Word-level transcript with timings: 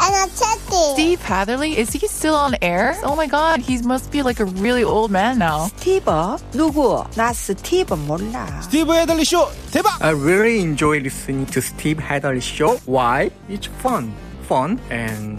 energetic. 0.00 0.94
Steve 0.94 1.20
Hatherley, 1.22 1.78
is 1.78 1.92
he 1.92 2.06
still 2.06 2.34
on 2.34 2.54
air? 2.62 2.96
Oh 3.02 3.16
my 3.16 3.26
god, 3.26 3.60
he 3.60 3.80
must 3.82 4.10
be 4.10 4.22
like 4.22 4.40
a 4.40 4.44
really 4.44 4.84
old 4.84 5.10
man 5.10 5.38
now. 5.38 5.68
스티브? 5.78 6.38
누구? 6.52 7.04
나 7.16 7.32
스티브 7.32 7.94
몰라. 7.94 8.46
스티브 8.62 8.92
헤들리 8.92 9.24
쇼 9.24 9.48
대박! 9.72 10.00
I 10.00 10.12
really 10.12 10.60
enjoy 10.60 11.00
listening 11.00 11.46
to 11.46 11.60
Steve 11.60 11.98
Hadley 11.98 12.40
show. 12.40 12.78
Why? 12.86 13.30
It's 13.48 13.68
fun, 13.82 14.12
fun, 14.48 14.78
and 14.90 15.38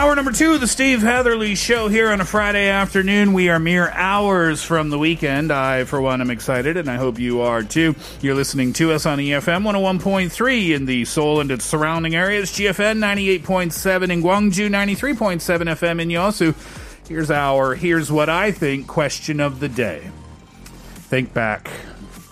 Hour 0.00 0.16
number 0.16 0.32
two 0.32 0.54
of 0.54 0.62
the 0.62 0.66
Steve 0.66 1.02
Hatherly 1.02 1.54
Show 1.54 1.88
here 1.88 2.08
on 2.10 2.22
a 2.22 2.24
Friday 2.24 2.68
afternoon. 2.68 3.34
We 3.34 3.50
are 3.50 3.58
mere 3.58 3.90
hours 3.90 4.62
from 4.62 4.88
the 4.88 4.98
weekend. 4.98 5.52
I, 5.52 5.84
for 5.84 6.00
one, 6.00 6.22
am 6.22 6.30
excited, 6.30 6.78
and 6.78 6.90
I 6.90 6.96
hope 6.96 7.18
you 7.18 7.42
are 7.42 7.62
too. 7.62 7.94
You're 8.22 8.34
listening 8.34 8.72
to 8.72 8.92
us 8.92 9.04
on 9.04 9.18
EFM 9.18 9.62
101.3 9.62 10.74
in 10.74 10.86
the 10.86 11.04
Seoul 11.04 11.40
and 11.40 11.50
its 11.50 11.66
surrounding 11.66 12.14
areas, 12.14 12.50
GFN 12.50 12.96
98.7 12.98 14.10
in 14.10 14.22
Gwangju, 14.22 14.70
93.7 14.70 15.38
FM 15.68 16.00
in 16.00 16.08
Yosu. 16.08 16.54
Here's 17.06 17.30
our 17.30 17.74
Here's 17.74 18.10
What 18.10 18.30
I 18.30 18.52
Think 18.52 18.86
question 18.86 19.38
of 19.38 19.60
the 19.60 19.68
day. 19.68 20.10
Think 20.94 21.34
back. 21.34 21.70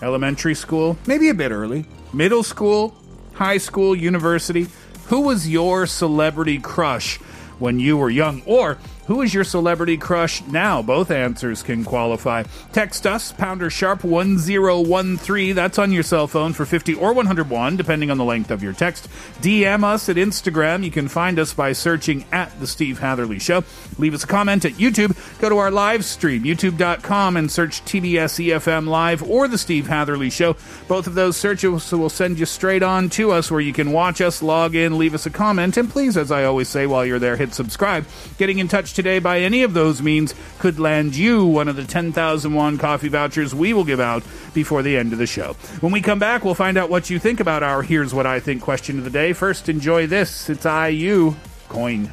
Elementary 0.01 0.55
school, 0.55 0.97
maybe 1.05 1.29
a 1.29 1.35
bit 1.35 1.51
early. 1.51 1.85
Middle 2.13 2.41
school, 2.41 2.95
high 3.33 3.59
school, 3.59 3.95
university. 3.95 4.65
Who 5.09 5.21
was 5.21 5.47
your 5.47 5.85
celebrity 5.85 6.57
crush 6.57 7.19
when 7.59 7.79
you 7.79 7.97
were 7.97 8.09
young? 8.09 8.41
Or 8.45 8.77
who 9.09 9.23
is 9.23 9.33
your 9.33 9.43
celebrity 9.43 9.97
crush 9.97 10.45
now? 10.45 10.83
Both 10.83 11.09
answers 11.09 11.63
can 11.63 11.83
qualify. 11.83 12.43
Text 12.73 13.07
us, 13.07 13.31
pounder 13.31 13.71
sharp 13.71 14.03
1013. 14.03 15.55
That's 15.55 15.79
on 15.79 15.91
your 15.91 16.03
cell 16.03 16.27
phone 16.27 16.53
for 16.53 16.63
50 16.63 16.93
or 16.93 17.13
101, 17.13 17.75
depending 17.75 18.11
on 18.11 18.19
the 18.19 18.23
length 18.23 18.51
of 18.51 18.61
your 18.61 18.73
text. 18.73 19.09
DM 19.41 19.83
us 19.83 20.09
at 20.09 20.15
Instagram. 20.17 20.83
You 20.83 20.91
can 20.91 21.07
find 21.07 21.39
us 21.39 21.55
by 21.55 21.73
searching 21.73 22.23
at 22.31 22.59
The 22.59 22.67
Steve 22.67 22.99
Hatherly 22.99 23.39
Show. 23.39 23.63
Leave 23.97 24.13
us 24.13 24.25
a 24.25 24.27
comment 24.27 24.63
at 24.63 24.73
YouTube. 24.73 25.17
Go 25.41 25.49
to 25.49 25.57
our 25.57 25.71
live 25.71 26.05
stream, 26.05 26.43
youtube.com, 26.43 27.35
and 27.35 27.51
search 27.51 27.83
TBS 27.85 28.45
EFM 28.45 28.87
Live 28.87 29.23
or 29.23 29.47
The 29.47 29.57
Steve 29.57 29.87
Hatherly 29.87 30.29
Show. 30.29 30.55
Both 30.87 31.07
of 31.07 31.15
those 31.15 31.35
searches 31.35 31.91
will 31.91 32.09
send 32.09 32.37
you 32.37 32.45
straight 32.45 32.83
on 32.83 33.09
to 33.09 33.31
us 33.31 33.49
where 33.49 33.59
you 33.59 33.73
can 33.73 33.91
watch 33.91 34.21
us, 34.21 34.43
log 34.43 34.75
in, 34.75 34.99
leave 34.99 35.15
us 35.15 35.25
a 35.25 35.31
comment, 35.31 35.77
and 35.77 35.89
please, 35.89 36.15
as 36.15 36.31
I 36.31 36.43
always 36.43 36.69
say 36.69 36.85
while 36.85 37.03
you're 37.03 37.17
there, 37.17 37.37
hit 37.37 37.55
subscribe. 37.55 38.05
Getting 38.37 38.59
in 38.59 38.67
touch 38.67 38.98
today 38.99 39.19
by 39.19 39.39
any 39.39 39.63
of 39.63 39.73
those 39.73 40.01
means 40.01 40.35
could 40.57 40.77
land 40.77 41.15
you 41.15 41.45
one 41.45 41.69
of 41.69 41.77
the 41.77 41.85
10,000 41.85 42.53
won 42.53 42.77
coffee 42.77 43.07
vouchers 43.07 43.55
we 43.55 43.71
will 43.73 43.85
give 43.85 44.01
out 44.01 44.21
before 44.53 44.83
the 44.83 44.97
end 44.97 45.13
of 45.13 45.19
the 45.19 45.25
show. 45.25 45.53
When 45.79 45.93
we 45.93 46.01
come 46.01 46.19
back, 46.19 46.43
we'll 46.43 46.53
find 46.53 46.77
out 46.77 46.89
what 46.89 47.09
you 47.09 47.17
think 47.17 47.39
about 47.39 47.63
our 47.63 47.81
Here's 47.81 48.13
What 48.13 48.25
I 48.25 48.41
Think 48.41 48.61
question 48.61 48.97
of 48.97 49.05
the 49.05 49.09
day. 49.09 49.31
First, 49.31 49.69
enjoy 49.69 50.05
this. 50.07 50.49
It's 50.49 50.65
IU 50.65 51.35
coin. 51.69 52.11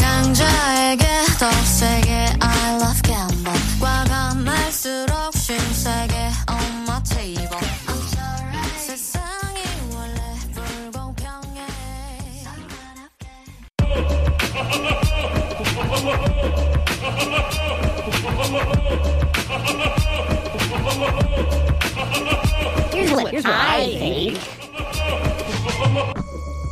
강자 0.00 0.96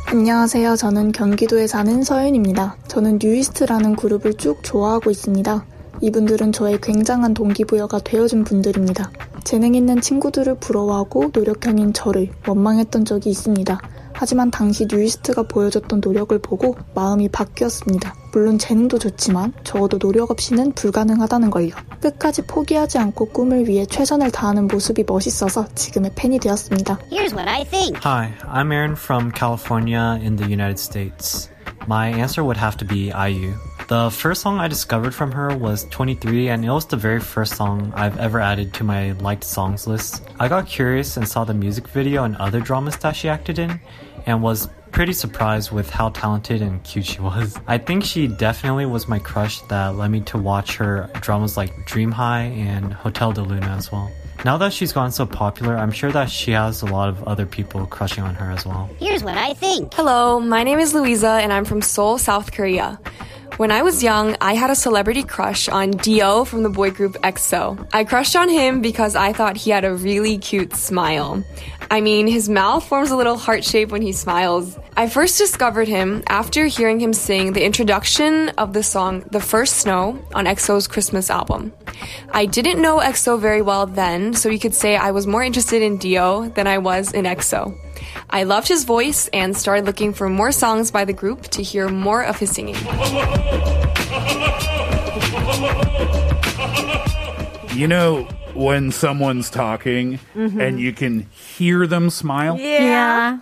안녕하세요. 0.05 0.75
저는 0.75 1.11
경기도에 1.11 1.65
사는 1.65 2.03
서윤입니다. 2.03 2.75
저는 2.87 3.17
뉴이스트라는 3.19 3.95
그룹을 3.95 4.35
쭉 4.35 4.63
좋아하고 4.63 5.09
있습니다. 5.09 5.65
이분들은 6.01 6.51
저의 6.51 6.79
굉장한 6.79 7.33
동기부여가 7.33 8.01
되어준 8.03 8.43
분들입니다. 8.43 9.11
재능 9.43 9.73
있는 9.73 10.01
친구들을 10.01 10.57
부러워하고 10.59 11.31
노력형인 11.33 11.93
저를 11.93 12.29
원망했던 12.47 13.05
적이 13.05 13.31
있습니다. 13.31 13.79
하지만 14.13 14.51
당시 14.51 14.87
뉴이스트가 14.89 15.43
보여줬던 15.43 16.01
노력을 16.03 16.37
보고 16.39 16.75
마음이 16.95 17.29
바뀌었습니다. 17.29 18.15
물론 18.33 18.57
재능도 18.57 18.99
좋지만 18.99 19.53
적어도 19.63 19.99
노력 19.99 20.31
없이는 20.31 20.71
불가능하다는 20.73 21.49
걸요. 21.49 21.75
끝까지 22.01 22.43
포기하지 22.43 22.97
않고 22.97 23.27
꿈을 23.29 23.67
위해 23.67 23.85
최선을 23.85 24.31
다하는 24.31 24.67
모습이 24.67 25.03
멋있어서 25.07 25.67
지금의 25.75 26.11
팬이 26.15 26.39
되었습니다. 26.39 26.97
Here's 27.11 27.33
what 27.33 27.49
I 27.49 27.63
think. 27.65 27.99
Hi, 28.03 28.33
I'm 28.47 28.71
Aaron 28.71 28.93
from 28.93 29.31
California 29.31 30.17
in 30.21 30.37
the 30.37 30.45
United 30.45 30.79
States. 30.79 31.49
My 31.87 32.09
answer 32.09 32.43
would 32.43 32.59
have 32.59 32.77
to 32.77 32.87
be 32.87 33.11
IU. 33.11 33.53
The 33.91 34.09
first 34.09 34.41
song 34.41 34.57
I 34.57 34.69
discovered 34.69 35.13
from 35.13 35.33
her 35.33 35.53
was 35.53 35.83
23, 35.89 36.47
and 36.47 36.63
it 36.63 36.69
was 36.69 36.85
the 36.85 36.95
very 36.95 37.19
first 37.19 37.57
song 37.57 37.91
I've 37.93 38.17
ever 38.19 38.39
added 38.39 38.73
to 38.75 38.85
my 38.85 39.11
liked 39.19 39.43
songs 39.43 39.85
list. 39.85 40.23
I 40.39 40.47
got 40.47 40.65
curious 40.65 41.17
and 41.17 41.27
saw 41.27 41.43
the 41.43 41.53
music 41.53 41.89
video 41.89 42.23
and 42.23 42.37
other 42.37 42.61
dramas 42.61 42.95
that 42.99 43.17
she 43.17 43.27
acted 43.27 43.59
in, 43.59 43.81
and 44.25 44.41
was 44.41 44.69
pretty 44.93 45.11
surprised 45.11 45.73
with 45.73 45.89
how 45.89 46.07
talented 46.07 46.61
and 46.61 46.81
cute 46.85 47.05
she 47.05 47.19
was. 47.19 47.59
I 47.67 47.79
think 47.79 48.05
she 48.05 48.29
definitely 48.29 48.85
was 48.85 49.09
my 49.09 49.19
crush 49.19 49.59
that 49.63 49.97
led 49.97 50.09
me 50.09 50.21
to 50.21 50.37
watch 50.37 50.77
her 50.77 51.09
dramas 51.19 51.57
like 51.57 51.85
Dream 51.85 52.13
High 52.13 52.43
and 52.43 52.93
Hotel 52.93 53.33
de 53.33 53.41
Luna 53.41 53.75
as 53.75 53.91
well. 53.91 54.09
Now 54.45 54.57
that 54.59 54.71
she's 54.71 54.93
gone 54.93 55.11
so 55.11 55.25
popular, 55.25 55.75
I'm 55.75 55.91
sure 55.91 56.13
that 56.13 56.29
she 56.29 56.51
has 56.51 56.81
a 56.81 56.85
lot 56.85 57.09
of 57.09 57.21
other 57.25 57.45
people 57.45 57.85
crushing 57.87 58.23
on 58.23 58.35
her 58.35 58.51
as 58.51 58.65
well. 58.65 58.89
Here's 58.99 59.21
what 59.21 59.37
I 59.37 59.53
think. 59.53 59.93
Hello, 59.95 60.39
my 60.39 60.63
name 60.63 60.79
is 60.79 60.93
Louisa 60.93 61.41
and 61.43 61.51
I'm 61.51 61.65
from 61.65 61.81
Seoul, 61.81 62.17
South 62.17 62.53
Korea. 62.53 62.97
When 63.57 63.69
I 63.69 63.83
was 63.83 64.01
young, 64.01 64.37
I 64.41 64.55
had 64.55 64.69
a 64.69 64.75
celebrity 64.75 65.23
crush 65.23 65.69
on 65.69 65.91
Dio 65.91 66.45
from 66.45 66.63
the 66.63 66.69
boy 66.69 66.91
group 66.91 67.13
EXO. 67.21 67.87
I 67.93 68.05
crushed 68.05 68.35
on 68.35 68.49
him 68.49 68.81
because 68.81 69.15
I 69.15 69.33
thought 69.33 69.57
he 69.57 69.69
had 69.71 69.85
a 69.85 69.93
really 69.93 70.37
cute 70.37 70.73
smile. 70.73 71.43
I 71.91 71.99
mean, 72.01 72.27
his 72.27 72.47
mouth 72.47 72.87
forms 72.87 73.11
a 73.11 73.15
little 73.17 73.37
heart 73.37 73.65
shape 73.65 73.91
when 73.91 74.01
he 74.01 74.13
smiles. 74.13 74.79
I 74.95 75.09
first 75.09 75.37
discovered 75.37 75.89
him 75.89 76.23
after 76.27 76.65
hearing 76.65 76.99
him 76.99 77.13
sing 77.13 77.53
the 77.53 77.65
introduction 77.65 78.49
of 78.57 78.73
the 78.73 78.83
song 78.83 79.25
The 79.31 79.41
First 79.41 79.77
Snow 79.77 80.17
on 80.33 80.45
EXO's 80.45 80.87
Christmas 80.87 81.29
album. 81.29 81.73
I 82.31 82.45
didn't 82.45 82.81
know 82.81 82.99
EXO 82.99 83.39
very 83.39 83.61
well 83.61 83.85
then, 83.85 84.33
so 84.33 84.49
you 84.49 84.59
could 84.59 84.73
say 84.73 84.95
I 84.95 85.11
was 85.11 85.27
more 85.27 85.43
interested 85.43 85.81
in 85.81 85.97
Dio 85.97 86.49
than 86.49 86.67
I 86.67 86.77
was 86.77 87.13
in 87.13 87.25
EXO. 87.25 87.77
I 88.29 88.43
loved 88.43 88.67
his 88.67 88.85
voice 88.85 89.27
and 89.33 89.55
started 89.55 89.85
looking 89.85 90.13
for 90.13 90.29
more 90.29 90.51
songs 90.51 90.91
by 90.91 91.05
the 91.05 91.13
group 91.13 91.43
to 91.49 91.63
hear 91.63 91.89
more 91.89 92.23
of 92.23 92.37
his 92.37 92.51
singing. 92.51 92.75
You 97.75 97.87
know, 97.87 98.27
when 98.53 98.91
someone's 98.91 99.49
talking 99.49 100.19
mm-hmm. 100.35 100.59
and 100.59 100.79
you 100.79 100.93
can 100.93 101.21
hear 101.31 101.87
them 101.87 102.09
smile? 102.09 102.57
Yeah. 102.59 103.39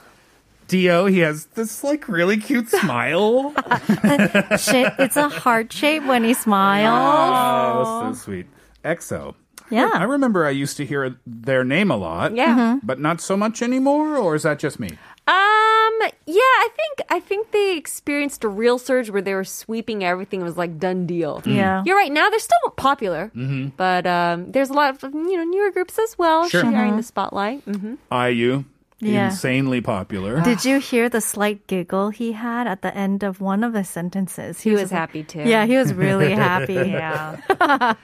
Dio, 0.69 1.05
he 1.07 1.19
has 1.19 1.45
this 1.55 1.83
like 1.83 2.07
really 2.07 2.37
cute 2.37 2.69
smile. 2.81 3.53
Shape- 4.57 4.93
it's 4.99 5.17
a 5.17 5.27
heart 5.29 5.73
shape 5.73 6.05
when 6.05 6.23
he 6.23 6.33
smiles. 6.33 7.87
Oh, 7.87 8.13
so 8.13 8.19
sweet. 8.19 8.45
EXO. 8.85 9.35
Yeah. 9.71 9.91
I 9.93 10.03
remember 10.03 10.45
I 10.47 10.51
used 10.51 10.77
to 10.77 10.85
hear 10.85 11.15
their 11.27 11.63
name 11.63 11.91
a 11.91 11.97
lot. 11.97 12.35
Yeah. 12.35 12.55
Mhm. 12.57 12.79
But 12.83 12.99
not 12.99 13.21
so 13.21 13.35
much 13.37 13.61
anymore, 13.61 14.17
or 14.17 14.33
is 14.35 14.43
that 14.43 14.57
just 14.57 14.79
me? 14.79 14.89
Um, 15.27 15.95
yeah, 16.25 16.41
I 16.65 16.69
think 16.75 17.01
I 17.11 17.19
think 17.19 17.51
they 17.51 17.77
experienced 17.77 18.43
a 18.43 18.47
real 18.47 18.79
surge 18.79 19.11
where 19.11 19.21
they 19.21 19.35
were 19.35 19.43
sweeping 19.43 20.03
everything. 20.03 20.41
It 20.41 20.43
was 20.43 20.57
like 20.57 20.79
done 20.79 21.05
deal. 21.05 21.41
Mm. 21.41 21.55
Yeah. 21.55 21.83
You're 21.85 21.97
right. 21.97 22.11
Now 22.11 22.29
they're 22.31 22.39
still 22.39 22.71
popular, 22.77 23.31
Mhm. 23.35 23.73
but 23.77 24.07
um, 24.07 24.51
there's 24.51 24.71
a 24.71 24.73
lot 24.73 25.03
of 25.03 25.13
you 25.13 25.37
know 25.37 25.43
newer 25.43 25.69
groups 25.71 25.99
as 25.99 26.17
well 26.17 26.49
Sure. 26.49 26.61
sharing 26.61 26.97
the 26.97 27.03
spotlight. 27.03 27.61
hmm 27.65 27.95
IU, 28.11 28.63
Yeah. 29.01 29.27
insanely 29.29 29.79
popular. 29.81 30.41
Did 30.41 30.65
you 30.65 30.79
hear 30.79 31.07
the 31.09 31.21
slight 31.21 31.67
giggle 31.67 32.09
he 32.09 32.33
had 32.33 32.67
at 32.67 32.81
the 32.81 32.93
end 32.95 33.23
of 33.23 33.39
one 33.39 33.63
of 33.63 33.71
the 33.73 33.83
sentences? 33.83 34.59
He 34.59 34.71
was 34.71 34.81
just 34.81 34.91
like- 34.91 34.99
happy 34.99 35.23
too. 35.23 35.43
Yeah, 35.43 35.65
he 35.65 35.77
was 35.77 35.93
really 35.93 36.31
happy. 36.31 36.73
Yeah. 36.99 37.93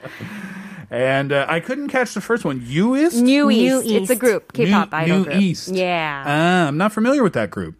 And 0.88 1.32
uh, 1.32 1.46
I 1.48 1.58
couldn't 1.58 1.88
catch 1.88 2.14
the 2.14 2.20
first 2.20 2.44
one. 2.44 2.60
Uist? 2.60 3.20
New 3.20 3.48
New 3.48 3.50
East. 3.82 3.86
It's 3.90 4.10
a 4.10 4.14
group, 4.14 4.52
K-pop 4.52 4.92
New, 4.92 4.96
idol 4.98 5.18
New 5.18 5.24
group. 5.24 5.36
East. 5.36 5.68
Yeah. 5.74 6.22
Ah, 6.24 6.68
I'm 6.68 6.76
not 6.78 6.92
familiar 6.92 7.24
with 7.24 7.32
that 7.32 7.50
group 7.50 7.74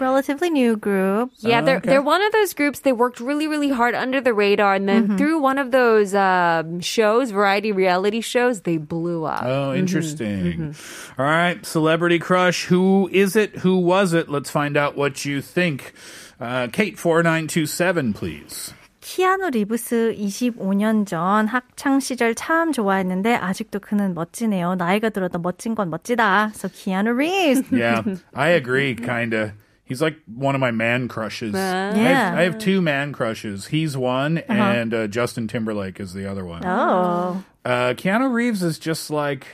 Relatively 0.00 0.50
new 0.50 0.76
group. 0.76 1.30
Yeah, 1.38 1.62
Oh, 1.62 1.64
they're 1.64 1.76
okay. 1.78 1.88
they're 1.90 2.02
one 2.02 2.20
of 2.20 2.32
those 2.32 2.52
groups. 2.52 2.80
They 2.80 2.92
worked 2.92 3.20
really, 3.20 3.46
really 3.46 3.70
hard 3.70 3.94
under 3.94 4.20
the 4.20 4.34
radar, 4.34 4.74
and 4.74 4.88
then 4.88 5.16
through 5.16 5.38
one 5.38 5.56
of 5.56 5.70
those 5.70 6.14
um, 6.14 6.80
shows, 6.80 7.30
variety 7.30 7.72
reality 7.72 8.20
shows, 8.20 8.62
they 8.62 8.76
blew 8.76 9.24
up. 9.24 9.44
Oh, 9.46 9.72
interesting. 9.72 10.74
All 11.16 11.24
right, 11.24 11.64
celebrity 11.64 12.18
crush. 12.18 12.66
Who 12.66 13.08
is 13.12 13.36
it? 13.36 13.56
Who 13.64 13.78
was 13.78 14.12
it? 14.12 14.28
Let's 14.28 14.50
find 14.50 14.76
out 14.76 14.96
what 14.96 15.24
you 15.24 15.40
think. 15.40 15.94
Uh, 16.40 16.66
Kate 16.68 16.98
four 16.98 17.22
nine 17.22 17.46
two 17.46 17.64
seven, 17.64 18.12
please. 18.12 18.74
키아누 19.00 19.50
리브스 19.56 20.16
25년 20.18 21.06
전 21.06 21.46
학창 21.48 21.98
시절 21.98 22.34
참 22.34 22.72
좋아했는데 22.72 23.36
아직도 23.36 23.78
그는 23.78 24.12
멋지네요. 24.12 24.74
나이가 24.74 25.08
들어도 25.08 25.38
멋진 25.38 25.74
건 25.74 25.88
멋지다. 25.88 26.50
So 26.54 26.68
Keanu 26.68 27.14
Reeves. 27.16 27.62
Yeah, 27.72 28.02
I 28.34 28.50
agree. 28.50 28.94
Kinda. 28.94 29.54
He's 29.93 30.01
like 30.01 30.17
one 30.25 30.55
of 30.55 30.61
my 30.61 30.71
man 30.71 31.07
crushes. 31.07 31.53
I, 31.53 31.59
have, 31.59 31.97
Yeah. 31.97 32.33
I 32.35 32.41
have 32.41 32.57
two 32.57 32.81
man 32.81 33.13
crushes. 33.13 33.67
He's 33.67 33.95
one, 33.95 34.39
and 34.39 34.91
uh, 34.91 35.05
Justin 35.07 35.47
Timberlake 35.47 35.99
is 35.99 36.13
the 36.13 36.25
other 36.25 36.43
one. 36.43 36.65
Oh. 36.65 37.43
Uh, 37.63 37.93
Keanu 37.93 38.33
Reeves 38.33 38.63
is 38.63 38.79
just 38.79 39.11
like. 39.11 39.45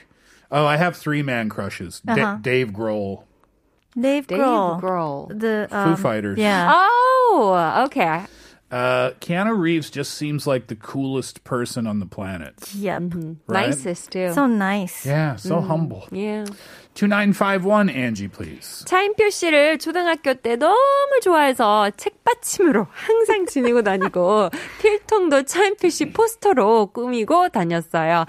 Oh, 0.50 0.66
I 0.66 0.78
have 0.78 0.96
three 0.96 1.22
man 1.22 1.50
crushes. 1.50 2.00
Da- 2.00 2.14
Uh-huh. 2.14 2.38
Dave 2.42 2.70
Grohl, 2.70 3.24
Dave 4.00 4.28
Dave 4.28 4.40
Grohl. 4.40 4.82
Grohl. 4.82 5.28
The 5.40 5.68
Foo 5.70 5.76
um, 5.76 5.96
Fighters. 5.98 6.40
Yeah. 6.40 6.72
Oh, 6.74 7.84
okay. 7.88 8.24
Uh, 8.72 9.12
Keanu 9.20 9.58
Reeves 9.58 9.90
just 9.90 10.14
seems 10.14 10.46
like 10.46 10.68
the 10.68 10.76
coolest 10.76 11.44
person 11.44 11.88
on 11.88 12.00
the 12.00 12.06
planet. 12.06 12.54
Yep. 12.76 13.14
Right? 13.48 13.70
Nicest 13.70 14.12
too. 14.12 14.32
So 14.34 14.46
nice. 14.46 15.06
Yeah, 15.06 15.36
so 15.38 15.60
humble. 15.60 16.08
yeah. 16.12 16.46
2951, 16.96 17.88
Angie, 17.90 18.28
please. 18.28 18.84
차인표 18.86 19.30
씨를 19.30 19.78
초등학교 19.80 20.34
때 20.34 20.58
너무 20.58 20.76
좋아해서 21.24 21.92
책받침으로 21.92 22.88
항상 22.92 23.46
지니고 23.46 23.84
다니고 23.84 24.50
필통도 24.82 25.44
차인표 25.44 25.88
씨 25.88 26.06
포스터로 26.12 26.88
꾸미고 26.88 27.50
다녔어요. 27.50 28.26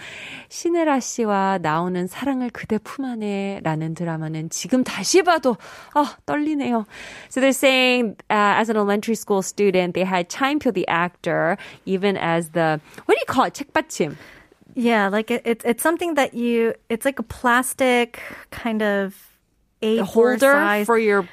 신혜라 0.51 1.01
씨와 1.01 1.59
나오는 1.61 2.07
사랑을 2.07 2.51
그대 2.51 2.79
품 2.79 3.07
안에 3.07 3.61
라는 3.65 3.95
드라마는 3.95 4.51
지금 4.51 4.85
다시 4.85 5.23
봐도 5.23 5.57
아, 5.95 6.17
떨리네요. 6.25 6.85
So 7.29 7.41
they're 7.41 7.49
saying 7.49 8.17
uh, 8.31 8.61
as 8.61 8.71
an 8.71 8.77
elementary 8.77 9.17
school 9.17 9.43
student 9.43 9.95
they 9.95 10.05
had 10.07 10.29
차인표 10.30 10.74
the 10.74 10.88
actor 10.88 11.58
even 11.86 12.18
as 12.18 12.50
the 12.50 12.80
what 13.06 13.16
do 13.16 13.20
you 13.20 13.26
call 13.28 13.46
it? 13.46 13.54
책받침. 13.54 14.16
Yeah, 14.76 15.08
like 15.08 15.32
it, 15.32 15.42
it, 15.46 15.62
it's 15.64 15.82
something 15.82 16.16
that 16.16 16.34
you, 16.34 16.74
it's 16.90 17.06
like 17.06 17.18
a 17.18 17.24
plastic 17.24 18.20
kind 18.52 18.82
of 18.82 19.16
A 19.82 20.00
A4 20.00 20.02
holder 20.02 20.52
size. 20.52 20.86
for 20.86 20.98
your 20.98 21.28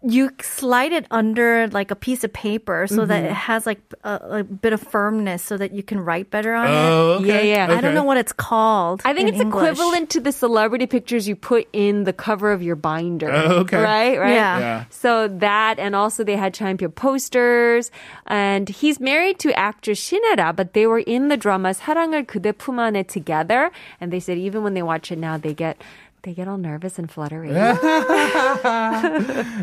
you 0.00 0.30
slide 0.40 0.92
it 0.92 1.06
under 1.10 1.66
like 1.68 1.90
a 1.90 1.96
piece 1.96 2.22
of 2.22 2.32
paper 2.32 2.86
so 2.86 2.98
mm-hmm. 2.98 3.08
that 3.08 3.24
it 3.24 3.32
has 3.32 3.66
like 3.66 3.80
a, 4.04 4.38
a, 4.38 4.44
bit 4.44 4.72
of 4.72 4.80
firmness 4.80 5.42
so 5.42 5.56
that 5.56 5.72
you 5.72 5.82
can 5.82 5.98
write 5.98 6.30
better 6.30 6.54
on 6.54 6.68
oh, 6.68 6.70
it. 6.70 7.22
Okay. 7.22 7.48
Yeah, 7.48 7.56
yeah. 7.56 7.64
Okay. 7.64 7.74
I 7.74 7.80
don't 7.80 7.94
know 7.94 8.04
what 8.04 8.16
it's 8.16 8.32
called. 8.32 9.02
I 9.04 9.12
think 9.12 9.28
it's 9.28 9.40
English. 9.40 9.60
equivalent 9.60 10.10
to 10.10 10.20
the 10.20 10.30
celebrity 10.30 10.86
pictures 10.86 11.26
you 11.26 11.34
put 11.34 11.66
in 11.72 12.04
the 12.04 12.12
cover 12.12 12.52
of 12.52 12.62
your 12.62 12.76
binder. 12.76 13.28
Oh, 13.28 13.66
okay. 13.66 13.82
Right, 13.82 14.18
right. 14.18 14.34
Yeah. 14.34 14.58
yeah. 14.58 14.84
So 14.90 15.26
that, 15.26 15.80
and 15.80 15.96
also 15.96 16.22
they 16.22 16.36
had 16.36 16.54
champion 16.54 16.92
posters. 16.92 17.90
And 18.28 18.68
he's 18.68 19.00
married 19.00 19.40
to 19.40 19.52
actress 19.58 19.98
Shin 19.98 20.22
Ae-ra, 20.30 20.52
but 20.52 20.74
they 20.74 20.86
were 20.86 21.00
in 21.00 21.26
the 21.26 21.36
drama 21.36 21.70
사랑을 21.74 22.24
그대 22.24 22.56
품 22.56 22.76
안에 22.76 23.04
together. 23.08 23.72
And 24.00 24.12
they 24.12 24.20
said 24.20 24.38
even 24.38 24.62
when 24.62 24.74
they 24.74 24.82
watch 24.82 25.10
it 25.10 25.18
now, 25.18 25.36
they 25.36 25.54
get 25.54 25.82
they 26.22 26.34
get 26.34 26.48
all 26.48 26.58
nervous 26.58 26.98
and 26.98 27.10
fluttery. 27.10 27.50
Oh, 27.50 27.64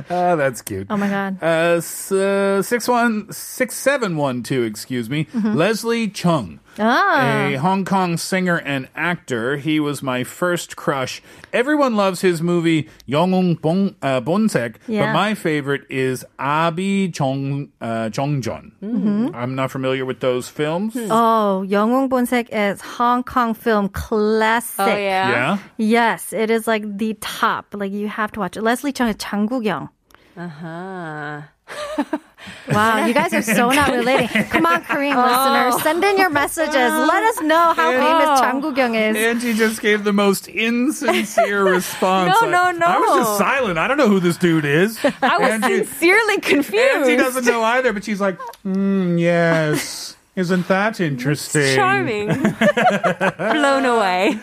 that's 0.38 0.62
cute. 0.62 0.88
Oh 0.90 0.98
my 0.98 1.10
God. 1.10 1.38
Uh, 1.42 1.78
s- 1.78 2.12
uh, 2.12 2.62
six 2.62 2.88
one 2.88 3.32
six 3.32 3.76
seven 3.76 4.18
one 4.18 4.44
two. 4.44 4.64
Excuse 4.64 5.10
me, 5.10 5.28
Leslie 5.34 6.08
Chung, 6.08 6.60
Ah. 6.80 7.48
a 7.48 7.56
Hong 7.56 7.86
Kong 7.86 8.18
singer 8.18 8.58
and 8.58 8.88
actor. 8.96 9.58
He 9.58 9.80
was 9.80 10.04
my 10.04 10.24
first 10.24 10.76
crush. 10.76 11.22
Everyone 11.54 11.96
loves 11.96 12.22
his 12.22 12.42
movie 12.42 12.90
Yongung 13.08 13.60
Bong 13.62 13.96
uh, 14.02 14.22
Bonsek, 14.22 14.76
yeah. 14.88 15.08
but 15.08 15.14
my 15.14 15.36
favorite 15.36 15.84
is 15.90 16.26
Abi 16.38 17.12
Chong 17.12 17.72
uh, 17.82 18.10
Jongjon. 18.10 18.72
Mm-hmm. 18.82 19.30
I'm 19.34 19.56
not 19.56 19.72
familiar 19.72 20.06
with 20.06 20.20
those 20.20 20.50
films. 20.50 20.94
Hmm. 20.94 21.12
Oh, 21.12 21.66
Yongung 21.68 22.10
Bonsek 22.10 22.50
is 22.52 22.82
Hong 22.82 23.24
Kong 23.24 23.54
film 23.54 23.90
classic. 23.90 24.80
Oh, 24.80 24.88
yeah. 24.88 25.30
yeah. 25.30 25.58
Yes, 25.78 26.34
it 26.34 26.50
is 26.50 26.68
like 26.68 26.98
the 26.98 27.16
top. 27.22 27.74
Like 27.74 27.92
you 27.92 28.08
have 28.08 28.32
to 28.34 28.40
watch 28.40 28.58
it. 28.58 28.62
Leslie 28.62 28.94
Cheung 28.94 29.10
is 29.10 29.16
Chang 29.18 29.48
Young. 29.64 29.90
Uh 30.38 30.48
huh. 30.48 31.42
wow, 32.72 33.06
you 33.06 33.14
guys 33.14 33.34
are 33.34 33.42
so 33.42 33.70
not 33.72 33.90
relating. 33.92 34.44
Come 34.46 34.66
on, 34.66 34.84
Korean 34.84 35.18
oh. 35.18 35.24
listeners, 35.24 35.84
send 35.84 36.04
in 36.04 36.18
your 36.18 36.30
messages. 36.30 36.74
Let 36.74 37.24
us 37.24 37.42
know 37.42 37.74
how 37.74 37.92
and, 37.92 38.04
famous 38.04 38.40
Chang 38.40 38.62
Gukyung 38.62 39.10
is. 39.10 39.18
Angie 39.18 39.54
just 39.54 39.82
gave 39.82 40.04
the 40.04 40.14
most 40.14 40.48
insincere 40.48 41.64
response. 41.74 42.36
no, 42.42 42.50
no, 42.50 42.72
no. 42.72 42.86
I, 42.86 42.96
I 42.96 43.00
was 43.00 43.26
just 43.26 43.38
silent. 43.38 43.78
I 43.78 43.88
don't 43.88 43.98
know 43.98 44.10
who 44.10 44.20
this 44.20 44.38
dude 44.38 44.66
is. 44.66 45.00
I 45.22 45.38
was 45.38 45.50
Angie, 45.50 45.86
sincerely 45.86 46.40
confused. 46.40 46.96
Angie 46.96 47.16
doesn't 47.16 47.46
know 47.46 47.64
either, 47.64 47.94
but 47.94 48.04
she's 48.04 48.22
like, 48.22 48.38
mm, 48.66 49.20
yes. 49.20 50.16
Isn't 50.36 50.68
that 50.68 51.00
interesting? 51.00 51.76
Charming. 51.76 52.28
Blown 53.38 53.86
away. 53.86 54.38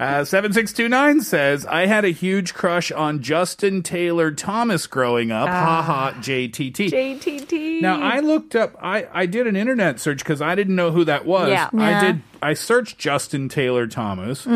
Uh, 0.00 0.24
7629 0.24 1.20
says, 1.22 1.66
I 1.66 1.86
had 1.86 2.04
a 2.04 2.10
huge 2.10 2.54
crush 2.54 2.90
on 2.92 3.22
Justin 3.22 3.82
Taylor 3.82 4.30
Thomas 4.30 4.86
growing 4.86 5.30
up. 5.30 5.48
Ha 5.48 5.82
ha, 5.82 6.12
JTT. 6.20 6.90
JTT. 6.90 7.80
Now 7.80 8.00
I 8.00 8.20
looked 8.20 8.54
up. 8.56 8.76
I 8.80 9.06
I 9.12 9.26
did 9.26 9.46
an 9.46 9.56
internet 9.56 10.00
search 10.00 10.18
because 10.18 10.40
I 10.42 10.54
didn't 10.54 10.76
know 10.76 10.90
who 10.90 11.04
that 11.04 11.24
was. 11.26 11.48
Yeah. 11.48 11.68
I 11.74 12.00
did. 12.04 12.22
I 12.42 12.54
searched 12.54 12.98
Justin 12.98 13.48
Taylor 13.48 13.86
Thomas. 13.86 14.46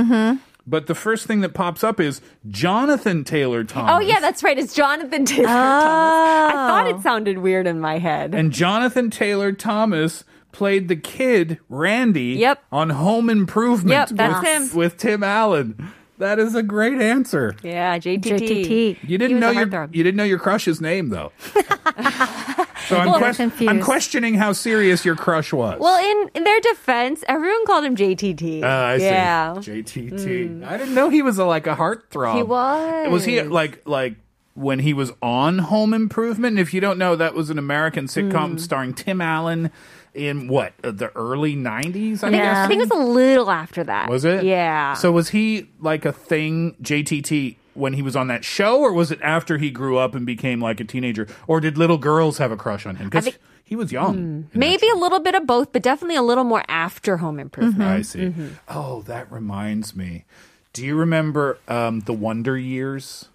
But 0.70 0.86
the 0.86 0.94
first 0.94 1.26
thing 1.26 1.40
that 1.40 1.54
pops 1.54 1.82
up 1.82 1.98
is 1.98 2.20
Jonathan 2.46 3.24
Taylor 3.24 3.64
Thomas. 3.64 3.92
Oh 3.94 4.00
yeah, 4.00 4.20
that's 4.20 4.42
right. 4.42 4.58
It's 4.58 4.74
Jonathan 4.74 5.24
Taylor 5.24 5.46
Thomas. 5.46 6.54
I 6.54 6.68
thought 6.68 6.88
it 6.88 7.00
sounded 7.02 7.38
weird 7.38 7.66
in 7.66 7.80
my 7.80 7.96
head. 7.98 8.34
and 8.34 8.52
Jonathan 8.52 9.08
Taylor 9.10 9.52
Thomas 9.52 10.24
played 10.58 10.88
the 10.88 10.96
kid 10.96 11.58
Randy. 11.68 12.34
Yep. 12.34 12.64
On 12.72 12.90
Home 12.90 13.30
Improvement. 13.30 13.90
Yep, 13.92 14.08
that's 14.10 14.42
with, 14.42 14.72
him. 14.72 14.76
with 14.78 14.96
Tim 14.98 15.22
Allen. 15.22 15.92
That 16.18 16.40
is 16.40 16.56
a 16.56 16.64
great 16.64 17.00
answer. 17.00 17.54
yeah, 17.62 17.96
JTT. 17.96 18.22
JTT. 18.40 18.96
You 19.08 19.18
didn't 19.18 19.38
know 19.38 19.50
your 19.52 19.66
heartthrob. 19.68 19.94
you 19.94 20.02
didn't 20.02 20.16
know 20.16 20.24
your 20.24 20.40
crush's 20.40 20.80
name 20.80 21.10
though. 21.10 21.30
so 21.54 22.96
I'm, 22.96 23.08
Well, 23.08 23.20
ques- 23.20 23.38
I'm 23.62 23.80
questioning 23.80 24.34
how 24.34 24.52
serious 24.52 25.04
your 25.04 25.14
crush 25.14 25.52
was. 25.52 25.78
Well, 25.78 25.96
in, 26.22 26.30
in 26.34 26.42
their 26.42 26.60
defense, 26.60 27.22
everyone 27.28 27.64
called 27.66 27.84
him 27.84 27.94
JTT. 27.94 28.64
Uh, 28.64 28.66
I 28.66 28.94
yeah. 28.96 29.54
Mm. 29.56 29.64
see. 29.64 29.82
JTT. 30.08 30.64
I 30.66 30.76
didn't 30.76 30.94
know 30.96 31.08
he 31.08 31.22
was 31.22 31.38
a, 31.38 31.44
like 31.44 31.68
a 31.68 31.76
heartthrob. 31.76 32.34
He 32.36 32.42
was. 32.42 33.10
Was 33.12 33.24
he 33.24 33.40
like 33.42 33.86
like 33.86 34.16
when 34.54 34.80
he 34.80 34.92
was 34.92 35.12
on 35.22 35.58
Home 35.60 35.94
Improvement? 35.94 36.54
And 36.54 36.58
if 36.60 36.74
you 36.74 36.80
don't 36.80 36.98
know, 36.98 37.14
that 37.14 37.32
was 37.34 37.48
an 37.48 37.58
American 37.58 38.06
sitcom 38.06 38.54
Mm. 38.54 38.60
starring 38.60 38.92
Tim 38.92 39.20
Allen 39.20 39.70
in 40.14 40.48
what 40.48 40.72
uh, 40.84 40.90
the 40.90 41.10
early 41.16 41.54
'90s. 41.56 42.22
I 42.24 42.30
think. 42.30 42.42
I 42.42 42.66
think 42.66 42.82
it 42.82 42.90
was 42.90 43.00
a 43.00 43.04
little 43.04 43.50
after 43.50 43.84
that. 43.84 44.08
Was 44.08 44.24
it? 44.24 44.44
Yeah. 44.44 44.94
So 44.94 45.12
was 45.12 45.30
he 45.30 45.68
like 45.80 46.04
a 46.04 46.12
thing, 46.12 46.74
JTT, 46.82 47.56
when 47.74 47.92
he 47.94 48.02
was 48.02 48.16
on 48.16 48.26
that 48.28 48.44
show, 48.44 48.80
or 48.80 48.92
was 48.92 49.10
it 49.10 49.20
after 49.22 49.58
he 49.58 49.70
grew 49.70 49.98
up 49.98 50.14
and 50.14 50.24
became 50.26 50.60
like 50.60 50.80
a 50.80 50.84
teenager, 50.84 51.26
or 51.46 51.60
did 51.60 51.78
little 51.78 51.98
girls 51.98 52.38
have 52.38 52.50
a 52.52 52.56
crush 52.56 52.86
on 52.86 52.96
him? 52.96 53.08
Because 53.08 53.36
he 53.64 53.76
was 53.76 53.92
young. 53.92 54.48
that 54.52 54.58
Maybe 54.58 54.88
a 54.88 54.94
little 54.96 55.20
bit 55.20 55.34
of 55.34 55.46
both, 55.46 55.72
but 55.72 55.82
definitely 55.82 56.16
a 56.16 56.22
little 56.22 56.44
more 56.44 56.64
after 56.68 57.18
Home 57.18 57.38
Improvement. 57.38 57.82
I 57.90 58.02
see. 58.02 58.32
Oh, 58.68 59.02
that 59.02 59.30
reminds 59.30 59.94
me. 59.94 60.24
Do 60.72 60.84
you 60.86 60.96
remember 60.96 61.58
um, 61.68 62.00
the 62.00 62.12
Wonder 62.14 62.56
Years? 62.56 63.26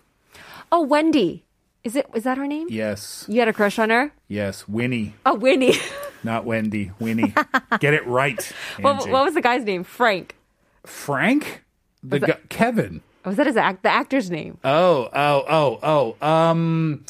Oh, 0.71 0.81
Wendy. 0.81 1.43
Is 1.83 1.95
it? 1.97 2.07
Is 2.15 2.23
that 2.23 2.37
her 2.37 2.47
name? 2.47 2.67
Yes, 2.69 3.25
You 3.27 3.39
had 3.39 3.49
a 3.49 3.53
crush 3.53 3.77
on 3.77 3.89
her? 3.89 4.13
yes, 4.29 4.67
Winnie, 4.69 5.13
Oh, 5.25 5.35
Winnie. 5.35 5.75
not 6.23 6.45
Wendy. 6.45 6.91
Winnie, 6.99 7.33
get 7.79 7.93
it 7.93 8.05
right. 8.07 8.41
what, 8.79 9.07
what 9.09 9.25
was 9.25 9.33
the 9.33 9.41
guy's 9.41 9.63
name? 9.63 9.83
Frank. 9.83 10.35
Frank? 10.85 11.63
The 12.03 12.19
guy, 12.19 12.37
Kevin. 12.49 13.01
Was 13.25 13.37
that 13.37 13.47
his 13.47 13.55
act? 13.57 13.83
The 13.83 13.89
actor's 13.89 14.29
name? 14.29 14.57
Oh, 14.63 15.09
oh, 15.13 15.45
oh, 15.81 16.15
oh. 16.21 16.27
Um, 16.27 17.05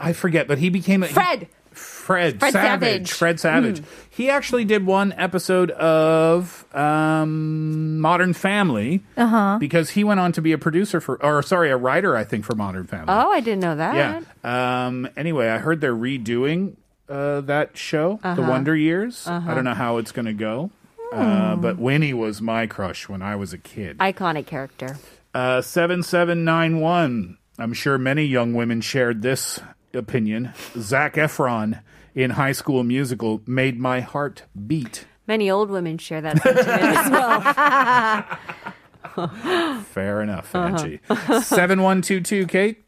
I 0.00 0.12
forget, 0.12 0.48
but 0.48 0.58
he 0.58 0.68
became 0.70 1.02
a 1.02 1.06
he- 1.06 1.12
Fred. 1.12 1.48
Fred, 1.70 2.38
Fred 2.38 2.52
Savage. 2.52 2.88
Savage. 3.08 3.12
Fred 3.12 3.40
Savage. 3.40 3.80
Mm. 3.80 3.84
He 4.10 4.30
actually 4.30 4.64
did 4.64 4.86
one 4.86 5.12
episode 5.16 5.72
of 5.72 6.64
um, 6.74 7.98
Modern 7.98 8.32
Family 8.32 9.02
Uh-huh. 9.16 9.56
because 9.58 9.90
he 9.90 10.04
went 10.04 10.20
on 10.20 10.30
to 10.32 10.40
be 10.42 10.52
a 10.52 10.58
producer 10.58 11.00
for, 11.00 11.20
or 11.24 11.42
sorry, 11.42 11.70
a 11.70 11.76
writer, 11.76 12.16
I 12.16 12.22
think, 12.22 12.44
for 12.44 12.54
Modern 12.54 12.86
Family. 12.86 13.06
Oh, 13.08 13.32
I 13.32 13.40
didn't 13.40 13.60
know 13.60 13.74
that. 13.74 14.22
Yeah. 14.44 14.86
Um, 14.86 15.08
anyway, 15.16 15.48
I 15.48 15.58
heard 15.58 15.80
they're 15.80 15.96
redoing 15.96 16.76
uh, 17.08 17.40
that 17.42 17.76
show, 17.76 18.18
The 18.22 18.28
Uh-huh. 18.28 18.50
Wonder 18.50 18.74
Years. 18.76 19.26
I 19.26 19.36
Uh-huh. 19.36 19.54
don't 19.54 19.64
know 19.64 19.74
how 19.74 19.96
it's 19.98 20.12
going 20.12 20.26
to 20.26 20.32
go. 20.32 20.70
Uh, 21.12 21.54
but 21.56 21.78
Winnie 21.78 22.14
was 22.14 22.40
my 22.42 22.66
crush 22.66 23.08
when 23.08 23.22
I 23.22 23.36
was 23.36 23.52
a 23.52 23.58
kid. 23.58 23.98
Iconic 23.98 24.46
character. 24.46 24.96
Uh, 25.32 25.60
7791. 25.62 27.38
I'm 27.58 27.72
sure 27.72 27.98
many 27.98 28.24
young 28.24 28.52
women 28.54 28.80
shared 28.80 29.22
this 29.22 29.60
opinion. 29.92 30.52
Zac 30.76 31.14
Efron 31.14 31.80
in 32.16 32.30
High 32.30 32.50
School 32.52 32.82
Musical 32.82 33.42
made 33.46 33.78
my 33.78 34.00
heart 34.00 34.42
beat. 34.66 35.04
Many 35.28 35.48
old 35.50 35.70
women 35.70 35.98
share 35.98 36.20
that 36.20 36.42
sentiment 36.42 36.82
as 36.82 37.10
well. 37.10 37.40
Fair 39.84 40.20
enough, 40.22 40.52
Uh-huh. 40.54 40.66
Angie. 40.76 41.00
7122, 41.42 42.46
Kate. 42.46 42.83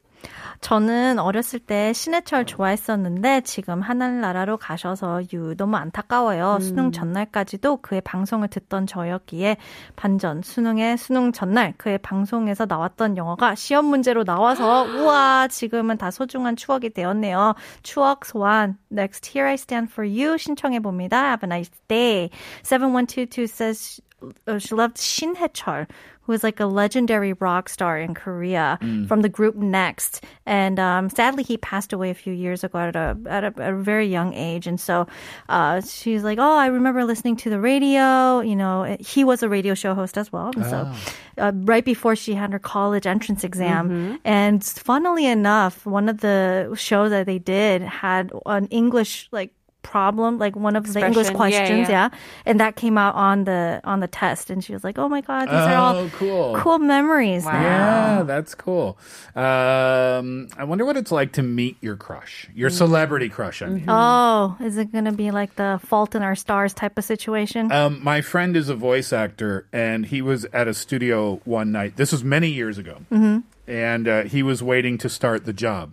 저는 0.66 1.20
어렸을 1.20 1.60
때 1.60 1.92
신해철 1.92 2.44
좋아했었는데 2.44 3.42
지금 3.42 3.80
하늘나라로 3.80 4.56
가셔서 4.56 5.22
유 5.32 5.56
너무 5.56 5.76
안타까워요. 5.76 6.58
수능 6.60 6.90
전날까지도 6.90 7.76
그의 7.82 8.00
방송을 8.00 8.48
듣던 8.48 8.88
저였기에 8.88 9.58
반전 9.94 10.42
수능의 10.42 10.98
수능 10.98 11.30
전날 11.30 11.72
그의 11.76 11.98
방송에서 11.98 12.66
나왔던 12.68 13.16
영어가 13.16 13.54
시험 13.54 13.84
문제로 13.84 14.24
나와서 14.24 14.82
우와 14.90 15.46
지금은 15.46 15.98
다 15.98 16.10
소중한 16.10 16.56
추억이 16.56 16.90
되었네요. 16.90 17.54
추억 17.84 18.26
소환. 18.26 18.76
Next 18.90 19.30
Here 19.32 19.48
I 19.48 19.54
Stand 19.54 19.92
For 19.92 20.04
You 20.04 20.36
신청해 20.36 20.80
봅니다. 20.80 21.28
Have 21.28 21.46
a 21.46 21.48
nice 21.48 21.70
day. 21.86 22.30
7122 22.64 23.44
says 23.44 24.00
uh, 24.46 24.58
she 24.58 24.74
loved 24.74 24.98
Shin 24.98 25.34
Hae-chul, 25.34 25.88
who 26.22 26.32
is 26.32 26.42
like 26.42 26.58
a 26.58 26.66
legendary 26.66 27.34
rock 27.34 27.68
star 27.68 27.98
in 27.98 28.14
Korea 28.14 28.78
Mm. 28.82 29.06
from 29.06 29.20
the 29.22 29.28
group 29.28 29.54
Next. 29.54 30.24
And 30.44 30.78
um, 30.80 31.08
sadly, 31.10 31.42
he 31.44 31.56
passed 31.56 31.92
away 31.92 32.10
a 32.10 32.14
few 32.14 32.32
years 32.32 32.64
ago 32.64 32.78
at 32.78 32.96
a, 32.96 33.16
at 33.28 33.44
a, 33.44 33.52
at 33.62 33.72
a 33.72 33.76
very 33.76 34.06
young 34.08 34.34
age. 34.34 34.66
And 34.66 34.80
so 34.80 35.06
uh, 35.48 35.80
she's 35.82 36.24
like, 36.24 36.38
oh, 36.40 36.56
I 36.56 36.66
remember 36.66 37.04
listening 37.04 37.36
to 37.36 37.50
the 37.50 37.60
radio. 37.60 38.40
You 38.40 38.56
know, 38.56 38.96
he 38.98 39.22
was 39.22 39.42
a 39.42 39.48
radio 39.48 39.74
show 39.74 39.94
host 39.94 40.18
as 40.18 40.32
well. 40.32 40.50
And 40.56 40.64
so 40.66 40.90
uh, 41.38 41.52
right 41.54 41.84
before 41.84 42.16
she 42.16 42.34
had 42.34 42.52
her 42.52 42.58
college 42.58 43.06
entrance 43.06 43.44
exam. 43.44 43.88
Mhm. 43.90 44.18
And 44.24 44.64
funnily 44.64 45.26
enough, 45.26 45.86
one 45.86 46.08
of 46.08 46.18
the 46.20 46.74
shows 46.76 47.10
that 47.10 47.26
they 47.26 47.38
did 47.38 47.82
had 47.82 48.32
an 48.46 48.66
English 48.68 49.28
like 49.30 49.52
problem, 49.86 50.38
like 50.38 50.56
one 50.56 50.74
of 50.76 50.92
the 50.92 51.00
English 51.06 51.28
Expression. 51.28 51.52
Yeah, 51.52 51.58
questions, 51.68 51.88
yeah. 51.88 52.08
yeah. 52.12 52.18
And 52.44 52.60
that 52.60 52.74
came 52.76 52.98
out 52.98 53.14
on 53.14 53.44
the 53.44 53.80
on 53.84 54.00
the 54.00 54.08
test, 54.08 54.50
and 54.50 54.62
she 54.64 54.72
was 54.72 54.82
like, 54.82 54.98
"Oh 54.98 55.08
my 55.08 55.20
god, 55.20 55.46
these 55.46 55.54
are 55.70 55.74
all 55.76 55.94
Oh, 55.96 56.10
cool. 56.18 56.54
cool 56.56 56.78
memories." 56.78 57.44
Yeah, 57.44 58.22
that's 58.26 58.54
cool. 58.54 58.98
Um, 59.34 60.48
I 60.56 60.64
wonder 60.64 60.84
what 60.84 60.96
it's 60.96 61.12
like 61.12 61.32
to 61.32 61.42
meet 61.42 61.76
your 61.80 61.96
crush, 61.96 62.48
your 62.54 62.70
celebrity 62.70 63.28
crush. 63.28 63.62
I 63.62 63.66
mean. 63.66 63.84
Oh, 63.88 64.56
is 64.60 64.76
it 64.76 64.92
gonna 64.92 65.12
be 65.12 65.30
like 65.30 65.54
the 65.56 65.80
Fault 65.84 66.14
in 66.14 66.22
Our 66.22 66.34
Stars 66.34 66.74
type 66.74 66.98
of 66.98 67.04
situation? 67.04 67.70
Um, 67.70 68.02
my 68.02 68.20
friend 68.20 68.56
is 68.56 68.68
a 68.68 68.74
voice 68.74 69.12
actor, 69.12 69.66
and 69.72 70.06
he 70.06 70.20
was 70.20 70.44
at 70.46 70.66
a 70.68 70.74
studio 70.74 71.40
one 71.44 71.70
night. 71.72 71.96
This 71.96 72.12
was 72.12 72.24
many 72.24 72.48
years 72.50 72.76
ago, 72.78 72.98
hmm 73.08 73.38
and 73.68 74.06
uh, 74.06 74.22
he 74.22 74.44
was 74.44 74.62
waiting 74.62 74.96
to 74.96 75.08
start 75.08 75.44
the 75.44 75.52
job. 75.52 75.92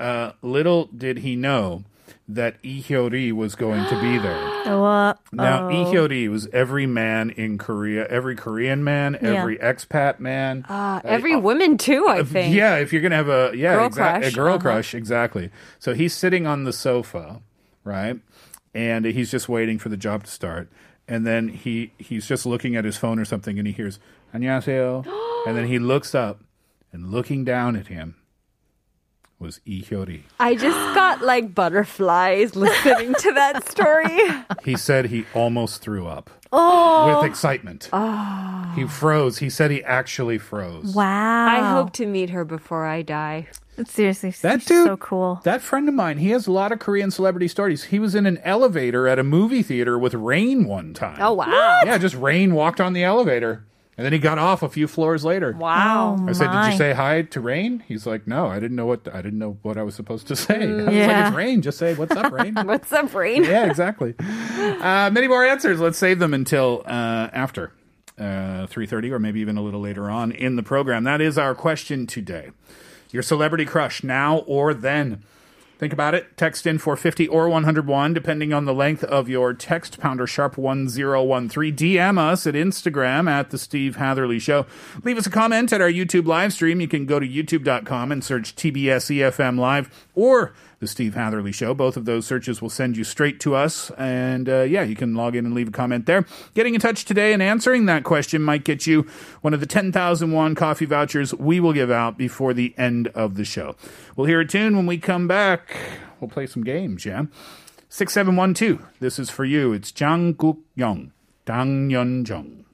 Uh, 0.00 0.32
little 0.42 0.86
did 0.86 1.18
he 1.18 1.36
know 1.36 1.84
that 2.28 2.56
Lee 2.64 2.82
Hyori 2.82 3.32
was 3.32 3.54
going 3.54 3.84
to 3.88 4.00
be 4.00 4.18
there. 4.18 4.52
Oh, 4.68 4.82
uh, 4.82 5.14
now, 5.30 5.66
oh. 5.66 5.68
Lee 5.68 5.84
Hyori 5.94 6.28
was 6.28 6.48
every 6.52 6.86
man 6.86 7.30
in 7.30 7.56
Korea, 7.56 8.04
every 8.08 8.34
Korean 8.34 8.82
man, 8.82 9.16
Yeah. 9.22 9.34
every 9.34 9.58
expat 9.58 10.18
man. 10.18 10.64
Uh, 10.68 11.00
every 11.04 11.34
uh, 11.34 11.38
woman 11.38 11.78
too, 11.78 12.08
I 12.08 12.24
think. 12.24 12.52
yeah, 12.52 12.74
if 12.78 12.92
you're 12.92 13.00
gonna 13.00 13.14
have 13.14 13.28
a 13.28 13.52
yeah, 13.54 13.76
Girl 13.76 13.90
crush. 13.90 14.26
a 14.26 14.34
girl 14.34 14.54
Uh-huh. 14.54 14.58
crush, 14.62 14.92
exactly. 14.92 15.50
So 15.78 15.94
he's 15.94 16.14
sitting 16.14 16.48
on 16.48 16.64
the 16.64 16.72
sofa, 16.72 17.42
right, 17.84 18.18
and 18.74 19.04
he's 19.04 19.30
just 19.30 19.48
waiting 19.48 19.78
for 19.78 19.88
the 19.88 19.96
job 19.96 20.24
to 20.24 20.30
start. 20.32 20.66
And 21.06 21.24
then 21.24 21.46
he 21.46 21.92
he's 21.98 22.26
just 22.26 22.44
looking 22.44 22.74
at 22.74 22.84
his 22.84 22.96
phone 22.96 23.20
or 23.20 23.24
something, 23.24 23.58
and 23.60 23.68
he 23.68 23.72
hears 23.72 24.00
"안녕하세요," 24.34 25.06
and 25.46 25.56
then 25.56 25.68
he 25.68 25.78
looks 25.78 26.12
up 26.12 26.40
and 26.92 27.12
looking 27.12 27.44
down 27.44 27.76
at 27.76 27.86
him 27.86 28.16
was 29.38 29.60
Lee 29.66 29.82
Hyori. 29.82 30.22
I 30.40 30.54
just 30.54 30.94
got 30.94 31.20
like 31.22 31.54
butterflies 31.54 32.56
listening 32.56 33.14
to 33.14 33.32
that 33.32 33.68
story. 33.68 34.18
He 34.64 34.76
said 34.76 35.06
he 35.06 35.24
almost 35.34 35.80
threw 35.82 36.06
up 36.08 36.28
Oh. 36.52 37.20
with 37.20 37.30
excitement. 37.30 37.88
Oh. 37.92 38.72
He 38.74 38.84
froze. 38.86 39.38
He 39.38 39.48
said 39.50 39.70
he 39.70 39.82
actually 39.84 40.38
froze. 40.38 40.92
Wow. 40.94 41.46
I 41.46 41.60
hope 41.74 41.92
to 41.94 42.06
meet 42.06 42.30
her 42.30 42.44
before 42.44 42.84
I 42.86 43.02
die. 43.02 43.46
Seriously, 43.86 44.30
That 44.42 44.64
dude, 44.64 44.86
so 44.86 44.96
cool. 44.96 45.40
That 45.44 45.60
friend 45.60 45.86
of 45.88 45.94
mine, 45.94 46.18
he 46.18 46.30
has 46.30 46.46
a 46.46 46.52
lot 46.52 46.72
of 46.72 46.78
Korean 46.78 47.10
celebrity 47.10 47.46
stories. 47.46 47.84
He 47.84 47.98
was 47.98 48.14
in 48.14 48.24
an 48.26 48.38
elevator 48.38 49.06
at 49.06 49.18
a 49.18 49.22
movie 49.22 49.62
theater 49.62 49.98
with 49.98 50.14
Rain 50.14 50.64
one 50.66 50.94
time. 50.94 51.18
Oh, 51.20 51.34
wow. 51.34 51.46
Yeah, 51.84 51.98
just 51.98 52.14
Rain 52.16 52.54
walked 52.54 52.80
on 52.80 52.92
the 52.94 53.04
elevator. 53.04 53.64
And 53.98 54.04
then 54.04 54.12
he 54.12 54.18
got 54.18 54.36
off 54.38 54.62
a 54.62 54.68
few 54.68 54.86
floors 54.86 55.24
later. 55.24 55.52
Wow. 55.52 56.16
I 56.28 56.32
said, 56.32 56.50
"Did 56.52 56.72
you 56.72 56.76
say 56.76 56.92
hi 56.92 57.22
to 57.22 57.40
Rain?" 57.40 57.82
He's 57.88 58.06
like, 58.06 58.26
"No, 58.26 58.46
I 58.46 58.60
didn't 58.60 58.76
know 58.76 58.84
what 58.84 59.08
I 59.12 59.22
didn't 59.22 59.38
know 59.38 59.56
what 59.62 59.78
I 59.78 59.82
was 59.84 59.94
supposed 59.94 60.28
to 60.28 60.36
say." 60.36 60.62
I 60.70 60.74
was 60.74 60.84
like, 60.86 60.94
Yeah. 60.94 61.28
"It's 61.28 61.36
Rain. 61.36 61.62
Just 61.62 61.78
say 61.78 61.94
what's 61.94 62.14
up, 62.14 62.30
Rain." 62.30 62.54
What's 62.66 62.92
up, 62.92 63.14
Rain? 63.14 63.44
yeah, 63.44 63.64
exactly. 63.64 64.14
Uh, 64.18 65.08
many 65.10 65.28
more 65.28 65.44
answers. 65.44 65.80
Let's 65.80 65.96
save 65.96 66.18
them 66.18 66.34
until 66.34 66.82
uh, 66.84 67.30
after 67.32 67.72
uh, 68.18 68.66
3.30 68.66 69.12
or 69.12 69.18
maybe 69.18 69.40
even 69.40 69.56
a 69.56 69.62
little 69.62 69.80
later 69.80 70.10
on 70.10 70.30
in 70.32 70.56
the 70.56 70.62
program. 70.62 71.04
That 71.04 71.20
is 71.22 71.38
our 71.38 71.54
question 71.54 72.06
today. 72.06 72.50
Your 73.12 73.22
celebrity 73.22 73.64
crush, 73.64 74.02
now 74.04 74.38
or 74.40 74.74
then. 74.74 75.22
Think 75.78 75.92
about 75.92 76.14
it. 76.14 76.36
Text 76.36 76.66
in 76.66 76.78
for 76.78 76.96
50 76.96 77.28
or 77.28 77.48
101, 77.48 78.14
depending 78.14 78.52
on 78.52 78.64
the 78.64 78.72
length 78.72 79.04
of 79.04 79.28
your 79.28 79.52
text. 79.52 80.00
Pounder 80.00 80.26
sharp 80.26 80.56
1013. 80.56 81.76
DM 81.76 82.18
us 82.18 82.46
at 82.46 82.54
Instagram 82.54 83.28
at 83.28 83.50
The 83.50 83.58
Steve 83.58 83.96
Hatherly 83.96 84.38
Show. 84.38 84.64
Leave 85.04 85.18
us 85.18 85.26
a 85.26 85.30
comment 85.30 85.72
at 85.72 85.82
our 85.82 85.90
YouTube 85.90 86.26
live 86.26 86.52
stream. 86.54 86.80
You 86.80 86.88
can 86.88 87.04
go 87.04 87.20
to 87.20 87.28
youtube.com 87.28 88.10
and 88.10 88.24
search 88.24 88.56
TBS 88.56 89.14
EFM 89.14 89.58
Live 89.58 90.06
or 90.14 90.54
The 90.78 90.86
Steve 90.86 91.14
Hatherly 91.14 91.52
Show. 91.52 91.72
Both 91.72 91.96
of 91.96 92.04
those 92.04 92.26
searches 92.26 92.60
will 92.60 92.70
send 92.70 92.96
you 92.96 93.04
straight 93.04 93.40
to 93.40 93.54
us. 93.54 93.90
And 93.96 94.48
uh, 94.48 94.62
yeah, 94.62 94.82
you 94.82 94.94
can 94.94 95.14
log 95.14 95.34
in 95.34 95.46
and 95.46 95.54
leave 95.54 95.68
a 95.68 95.72
comment 95.72 96.06
there. 96.06 96.26
Getting 96.54 96.74
in 96.74 96.80
touch 96.80 97.04
today 97.04 97.32
and 97.32 97.42
answering 97.42 97.86
that 97.86 98.04
question 98.04 98.42
might 98.42 98.64
get 98.64 98.86
you 98.86 99.06
one 99.40 99.54
of 99.54 99.60
the 99.60 99.66
10,000 99.66 100.32
won 100.32 100.54
coffee 100.54 100.84
vouchers 100.84 101.32
we 101.34 101.60
will 101.60 101.72
give 101.72 101.90
out 101.90 102.18
before 102.18 102.52
the 102.52 102.74
end 102.76 103.08
of 103.08 103.36
the 103.36 103.44
show. 103.44 103.74
We'll 104.16 104.26
hear 104.26 104.40
a 104.40 104.46
tune 104.46 104.76
when 104.76 104.86
we 104.86 104.98
come 104.98 105.26
back. 105.26 105.76
We'll 106.20 106.30
play 106.30 106.46
some 106.46 106.62
games, 106.64 107.06
yeah? 107.06 107.24
6712. 107.88 108.86
This 109.00 109.18
is 109.18 109.30
for 109.30 109.44
you. 109.46 109.72
It's 109.72 109.92
Jang 109.92 110.34
Guk 110.34 110.58
Young. 110.74 111.12
Dang 111.46 111.88
Yeon 111.88 112.28
Jung. 112.28 112.65